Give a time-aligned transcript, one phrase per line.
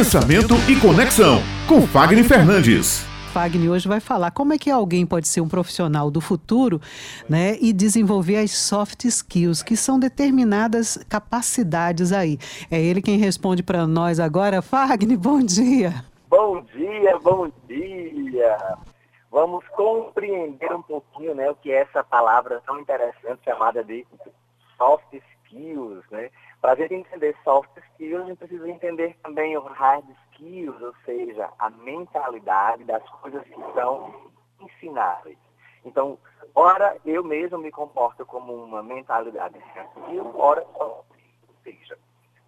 [0.00, 3.04] Pensamento e Conexão, com Fagner Fernandes.
[3.34, 6.80] Fagner hoje vai falar como é que alguém pode ser um profissional do futuro
[7.28, 12.38] né, e desenvolver as soft skills, que são determinadas capacidades aí.
[12.70, 14.62] É ele quem responde para nós agora.
[14.62, 16.02] Fagner, bom dia.
[16.30, 18.56] Bom dia, bom dia.
[19.30, 24.06] Vamos compreender um pouquinho né, o que é essa palavra tão interessante chamada de
[24.78, 26.30] soft skills, né?
[26.60, 30.94] Para a gente entender soft skills, a gente precisa entender também o hard skills, ou
[31.06, 34.30] seja, a mentalidade das coisas que são
[34.60, 35.38] ensináveis.
[35.86, 36.18] Então,
[36.54, 41.06] ora eu mesmo me comporto como uma mentalidade skill, ora ou
[41.64, 41.98] seja,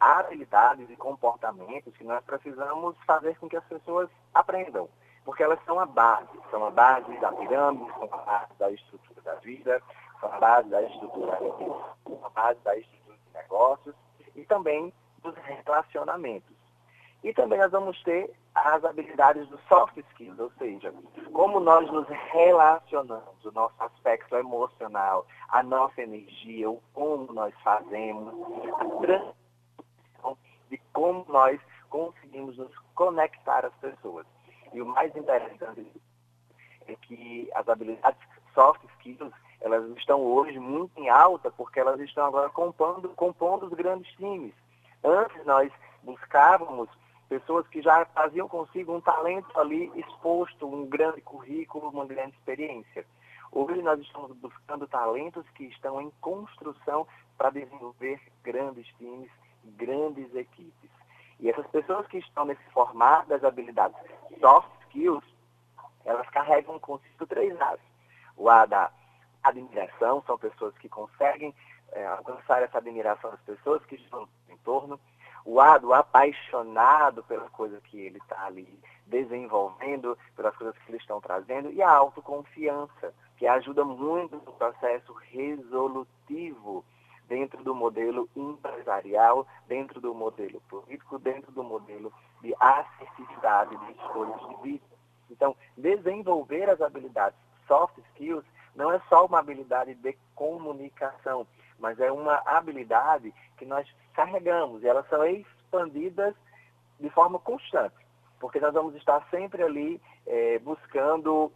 [0.00, 4.88] há habilidades e comportamentos que nós precisamos fazer com que as pessoas aprendam,
[5.22, 9.20] porque elas são a base, são a base da pirâmide, são a base da estrutura
[9.20, 9.82] da vida,
[10.18, 11.38] são a base da estrutura,
[12.24, 12.97] a base da estrutura
[13.42, 13.94] negócios
[14.34, 14.92] e também
[15.22, 16.56] dos relacionamentos.
[17.22, 20.92] E também nós vamos ter as habilidades do soft skills, ou seja,
[21.32, 28.34] como nós nos relacionamos, o nosso aspecto emocional, a nossa energia, o como nós fazemos,
[28.72, 30.38] a transição
[30.70, 34.26] de como nós conseguimos nos conectar às pessoas.
[34.72, 35.90] E o mais interessante
[36.86, 38.20] é que as habilidades
[38.54, 39.32] soft skills,
[39.98, 44.54] estão hoje muito em alta porque elas estão agora compondo, compondo os grandes times.
[45.04, 45.70] Antes nós
[46.02, 46.88] buscávamos
[47.28, 53.04] pessoas que já faziam consigo um talento ali exposto, um grande currículo, uma grande experiência.
[53.52, 59.30] Hoje nós estamos buscando talentos que estão em construção para desenvolver grandes times,
[59.64, 60.90] grandes equipes.
[61.40, 63.96] E essas pessoas que estão nesse formato das habilidades
[64.40, 65.24] soft skills,
[66.04, 67.80] elas carregam consigo três A's.
[68.36, 68.90] O A da
[69.48, 71.54] admiração, são pessoas que conseguem
[71.92, 75.00] é, alcançar essa admiração das pessoas que estão no entorno.
[75.44, 81.00] O A do apaixonado pela coisa que ele está ali desenvolvendo, pelas coisas que eles
[81.00, 81.70] estão trazendo.
[81.72, 86.84] E a autoconfiança, que ajuda muito no processo resolutivo
[87.26, 94.40] dentro do modelo empresarial, dentro do modelo político, dentro do modelo de assertividade de escolhas
[94.48, 94.98] de vida.
[95.30, 98.44] Então, desenvolver as habilidades soft skills
[98.78, 101.44] não é só uma habilidade de comunicação,
[101.80, 103.84] mas é uma habilidade que nós
[104.14, 106.32] carregamos e elas são expandidas
[107.00, 107.96] de forma constante,
[108.38, 111.52] porque nós vamos estar sempre ali é, buscando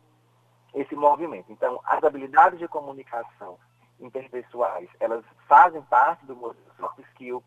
[0.75, 1.53] esse movimento.
[1.53, 3.56] Então, as habilidades de comunicação
[4.00, 6.34] interpessoais, elas fazem parte do
[6.77, 7.43] soft skill.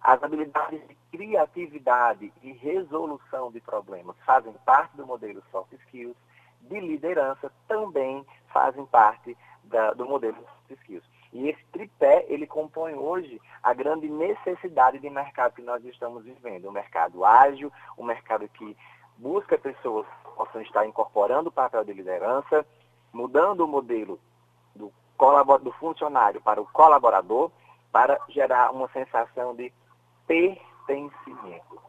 [0.00, 6.16] As habilidades de criatividade e resolução de problemas fazem parte do modelo soft skills
[6.62, 8.24] de liderança também
[8.58, 10.36] fazem parte da, do modelo
[10.66, 11.04] de skills.
[11.32, 16.68] E esse tripé, ele compõe hoje a grande necessidade de mercado que nós estamos vivendo.
[16.68, 18.76] Um mercado ágil, um mercado que
[19.16, 22.66] busca pessoas que possam estar incorporando o papel de liderança,
[23.12, 24.18] mudando o modelo
[24.74, 24.92] do,
[25.62, 27.52] do funcionário para o colaborador,
[27.92, 29.72] para gerar uma sensação de
[30.26, 31.80] pertencimento.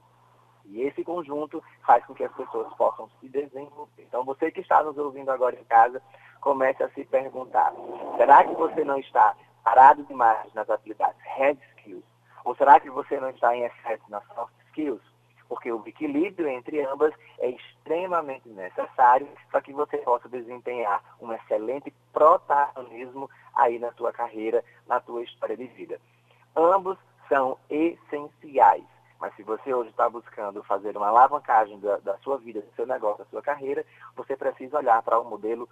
[0.66, 4.04] E esse conjunto faz com que as pessoas possam se desenvolver.
[4.04, 6.00] Então, você que está nos ouvindo agora em casa,
[6.42, 7.74] comece a se perguntar:
[8.18, 12.04] será que você não está parado demais nas habilidades hard skills?
[12.44, 15.02] Ou será que você não está em excesso nas soft skills?
[15.48, 21.92] Porque o equilíbrio entre ambas é extremamente necessário para que você possa desempenhar um excelente
[22.14, 26.00] protagonismo aí na tua carreira, na tua história de vida.
[26.56, 26.98] Ambos
[27.28, 28.86] são essenciais.
[29.20, 32.88] Mas se você hoje está buscando fazer uma alavancagem da, da, sua vida, do seu
[32.88, 33.86] negócio, da sua carreira,
[34.16, 35.68] você precisa olhar para o um modelo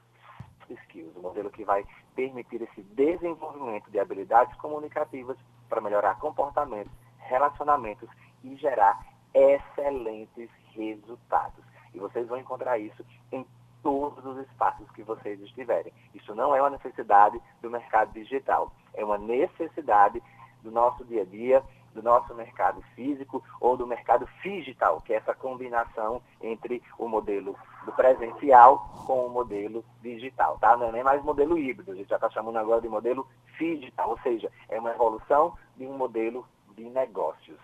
[0.70, 1.86] skills, o um modelo que vai
[2.16, 5.38] permitir esse desenvolvimento de habilidades comunicativas
[5.70, 8.10] para melhorar comportamentos, relacionamentos
[8.44, 11.64] e gerar excelentes resultados.
[11.94, 13.46] E vocês vão encontrar isso em
[13.82, 15.94] todos os espaços que vocês estiverem.
[16.14, 20.22] Isso não é uma necessidade do mercado digital, é uma necessidade
[20.64, 21.64] do nosso dia a dia,
[21.98, 27.56] do nosso mercado físico ou do mercado digital, que é essa combinação entre o modelo
[27.86, 30.78] do presencial com o modelo digital, tá?
[30.78, 33.28] Não é nem mais modelo híbrido, a gente já está chamando agora de modelo
[33.58, 37.58] digital, ou seja, é uma evolução de um modelo de negócios.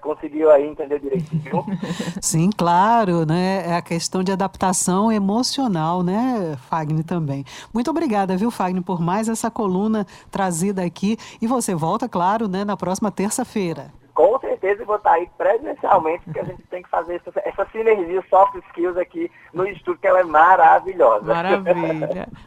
[0.00, 1.64] Conseguiu aí entender direitinho?
[2.20, 3.64] Sim, claro, né?
[3.66, 7.44] É a questão de adaptação emocional, né, Fagner também.
[7.72, 11.16] Muito obrigada, viu, Fagner, por mais essa coluna trazida aqui.
[11.40, 13.92] E você volta, claro, né, na próxima terça-feira.
[14.14, 18.22] Com certeza vou estar aí presencialmente, porque a gente tem que fazer essa, essa sinergia
[18.30, 21.34] soft skills aqui no estúdio, que ela é maravilhosa.
[21.34, 22.28] Maravilha.